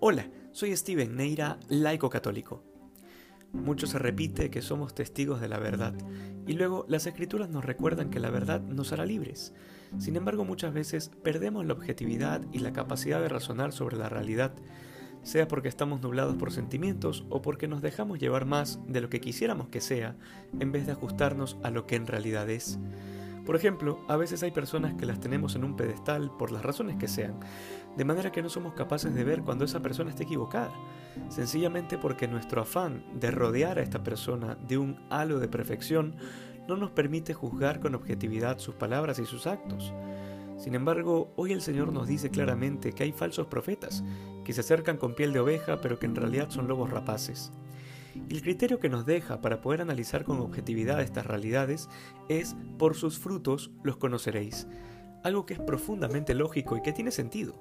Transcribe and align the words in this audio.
Hola, 0.00 0.30
soy 0.52 0.76
Steven 0.76 1.16
Neira, 1.16 1.58
laico 1.68 2.08
católico. 2.08 2.62
Mucho 3.52 3.88
se 3.88 3.98
repite 3.98 4.48
que 4.48 4.62
somos 4.62 4.94
testigos 4.94 5.40
de 5.40 5.48
la 5.48 5.58
verdad, 5.58 5.92
y 6.46 6.52
luego 6.52 6.86
las 6.88 7.08
escrituras 7.08 7.48
nos 7.48 7.64
recuerdan 7.64 8.08
que 8.08 8.20
la 8.20 8.30
verdad 8.30 8.60
nos 8.60 8.92
hará 8.92 9.04
libres. 9.04 9.54
Sin 9.98 10.14
embargo, 10.14 10.44
muchas 10.44 10.72
veces 10.72 11.10
perdemos 11.24 11.66
la 11.66 11.72
objetividad 11.72 12.42
y 12.52 12.60
la 12.60 12.72
capacidad 12.72 13.20
de 13.20 13.28
razonar 13.28 13.72
sobre 13.72 13.96
la 13.96 14.08
realidad, 14.08 14.54
sea 15.24 15.48
porque 15.48 15.68
estamos 15.68 16.00
nublados 16.00 16.36
por 16.36 16.52
sentimientos 16.52 17.24
o 17.28 17.42
porque 17.42 17.66
nos 17.66 17.82
dejamos 17.82 18.20
llevar 18.20 18.44
más 18.44 18.78
de 18.86 19.00
lo 19.00 19.10
que 19.10 19.20
quisiéramos 19.20 19.68
que 19.68 19.80
sea, 19.80 20.14
en 20.60 20.70
vez 20.70 20.86
de 20.86 20.92
ajustarnos 20.92 21.56
a 21.64 21.70
lo 21.70 21.88
que 21.88 21.96
en 21.96 22.06
realidad 22.06 22.48
es. 22.50 22.78
Por 23.48 23.56
ejemplo, 23.56 23.98
a 24.08 24.18
veces 24.18 24.42
hay 24.42 24.50
personas 24.50 24.92
que 24.92 25.06
las 25.06 25.20
tenemos 25.20 25.54
en 25.54 25.64
un 25.64 25.74
pedestal 25.74 26.30
por 26.30 26.52
las 26.52 26.62
razones 26.62 26.98
que 26.98 27.08
sean, 27.08 27.40
de 27.96 28.04
manera 28.04 28.30
que 28.30 28.42
no 28.42 28.50
somos 28.50 28.74
capaces 28.74 29.14
de 29.14 29.24
ver 29.24 29.40
cuando 29.40 29.64
esa 29.64 29.80
persona 29.80 30.10
está 30.10 30.24
equivocada, 30.24 30.70
sencillamente 31.30 31.96
porque 31.96 32.28
nuestro 32.28 32.60
afán 32.60 33.06
de 33.18 33.30
rodear 33.30 33.78
a 33.78 33.82
esta 33.82 34.02
persona 34.02 34.58
de 34.68 34.76
un 34.76 35.00
halo 35.08 35.38
de 35.38 35.48
perfección 35.48 36.14
no 36.68 36.76
nos 36.76 36.90
permite 36.90 37.32
juzgar 37.32 37.80
con 37.80 37.94
objetividad 37.94 38.58
sus 38.58 38.74
palabras 38.74 39.18
y 39.18 39.24
sus 39.24 39.46
actos. 39.46 39.94
Sin 40.58 40.74
embargo, 40.74 41.32
hoy 41.36 41.52
el 41.52 41.62
Señor 41.62 41.90
nos 41.90 42.06
dice 42.06 42.28
claramente 42.28 42.92
que 42.92 43.04
hay 43.04 43.12
falsos 43.12 43.46
profetas, 43.46 44.04
que 44.44 44.52
se 44.52 44.60
acercan 44.60 44.98
con 44.98 45.14
piel 45.14 45.32
de 45.32 45.40
oveja 45.40 45.80
pero 45.80 45.98
que 45.98 46.04
en 46.04 46.16
realidad 46.16 46.50
son 46.50 46.68
lobos 46.68 46.90
rapaces. 46.90 47.50
El 48.30 48.42
criterio 48.42 48.78
que 48.78 48.88
nos 48.88 49.06
deja 49.06 49.40
para 49.40 49.60
poder 49.60 49.80
analizar 49.80 50.24
con 50.24 50.40
objetividad 50.40 51.00
estas 51.00 51.26
realidades 51.26 51.88
es 52.28 52.56
por 52.78 52.94
sus 52.94 53.18
frutos 53.18 53.70
los 53.82 53.96
conoceréis, 53.96 54.66
algo 55.22 55.46
que 55.46 55.54
es 55.54 55.60
profundamente 55.60 56.34
lógico 56.34 56.76
y 56.76 56.82
que 56.82 56.92
tiene 56.92 57.10
sentido. 57.10 57.54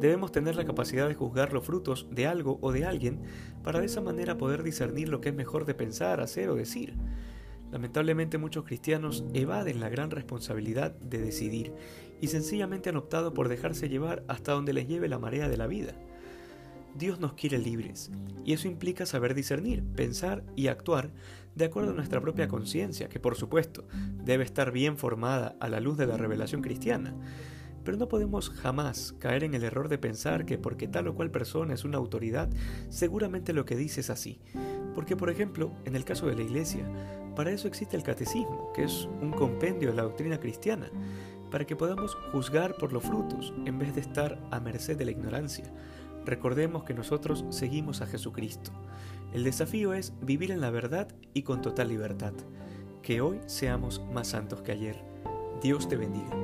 Debemos 0.00 0.32
tener 0.32 0.56
la 0.56 0.64
capacidad 0.64 1.08
de 1.08 1.14
juzgar 1.14 1.52
los 1.52 1.66
frutos 1.66 2.06
de 2.10 2.26
algo 2.26 2.58
o 2.62 2.72
de 2.72 2.84
alguien 2.84 3.20
para 3.64 3.80
de 3.80 3.86
esa 3.86 4.00
manera 4.00 4.38
poder 4.38 4.62
discernir 4.62 5.08
lo 5.08 5.20
que 5.20 5.30
es 5.30 5.34
mejor 5.34 5.64
de 5.64 5.74
pensar, 5.74 6.20
hacer 6.20 6.48
o 6.48 6.54
decir. 6.54 6.94
Lamentablemente 7.70 8.38
muchos 8.38 8.64
cristianos 8.64 9.24
evaden 9.34 9.80
la 9.80 9.88
gran 9.88 10.10
responsabilidad 10.10 10.92
de 10.92 11.18
decidir 11.18 11.74
y 12.20 12.28
sencillamente 12.28 12.88
han 12.88 12.96
optado 12.96 13.34
por 13.34 13.48
dejarse 13.48 13.88
llevar 13.88 14.24
hasta 14.28 14.52
donde 14.52 14.72
les 14.72 14.88
lleve 14.88 15.08
la 15.08 15.18
marea 15.18 15.48
de 15.48 15.56
la 15.56 15.66
vida. 15.66 15.94
Dios 16.98 17.20
nos 17.20 17.34
quiere 17.34 17.58
libres, 17.58 18.10
y 18.44 18.52
eso 18.52 18.66
implica 18.66 19.06
saber 19.06 19.32
discernir, 19.32 19.84
pensar 19.84 20.42
y 20.56 20.66
actuar 20.66 21.12
de 21.54 21.66
acuerdo 21.66 21.92
a 21.92 21.94
nuestra 21.94 22.20
propia 22.20 22.48
conciencia, 22.48 23.08
que 23.08 23.20
por 23.20 23.36
supuesto 23.36 23.86
debe 24.24 24.42
estar 24.42 24.72
bien 24.72 24.98
formada 24.98 25.54
a 25.60 25.68
la 25.68 25.78
luz 25.78 25.96
de 25.96 26.08
la 26.08 26.16
revelación 26.16 26.60
cristiana. 26.60 27.14
Pero 27.84 27.96
no 27.98 28.08
podemos 28.08 28.50
jamás 28.50 29.14
caer 29.20 29.44
en 29.44 29.54
el 29.54 29.62
error 29.62 29.88
de 29.88 29.98
pensar 29.98 30.44
que 30.44 30.58
porque 30.58 30.88
tal 30.88 31.06
o 31.06 31.14
cual 31.14 31.30
persona 31.30 31.72
es 31.72 31.84
una 31.84 31.98
autoridad, 31.98 32.50
seguramente 32.88 33.52
lo 33.52 33.64
que 33.64 33.76
dice 33.76 34.00
es 34.00 34.10
así. 34.10 34.40
Porque, 34.96 35.16
por 35.16 35.30
ejemplo, 35.30 35.72
en 35.84 35.94
el 35.94 36.04
caso 36.04 36.26
de 36.26 36.34
la 36.34 36.42
Iglesia, 36.42 36.84
para 37.36 37.52
eso 37.52 37.68
existe 37.68 37.96
el 37.96 38.02
catecismo, 38.02 38.72
que 38.74 38.82
es 38.82 39.08
un 39.22 39.30
compendio 39.30 39.90
de 39.90 39.94
la 39.94 40.02
doctrina 40.02 40.40
cristiana, 40.40 40.90
para 41.50 41.64
que 41.64 41.76
podamos 41.76 42.16
juzgar 42.32 42.74
por 42.76 42.92
los 42.92 43.04
frutos 43.04 43.54
en 43.64 43.78
vez 43.78 43.94
de 43.94 44.00
estar 44.00 44.38
a 44.50 44.58
merced 44.58 44.98
de 44.98 45.04
la 45.04 45.12
ignorancia. 45.12 45.72
Recordemos 46.24 46.84
que 46.84 46.94
nosotros 46.94 47.44
seguimos 47.50 48.00
a 48.00 48.06
Jesucristo. 48.06 48.70
El 49.32 49.44
desafío 49.44 49.92
es 49.94 50.12
vivir 50.22 50.50
en 50.50 50.60
la 50.60 50.70
verdad 50.70 51.08
y 51.34 51.42
con 51.42 51.62
total 51.62 51.88
libertad. 51.88 52.32
Que 53.02 53.20
hoy 53.20 53.40
seamos 53.46 54.02
más 54.12 54.28
santos 54.28 54.62
que 54.62 54.72
ayer. 54.72 55.02
Dios 55.62 55.88
te 55.88 55.96
bendiga. 55.96 56.36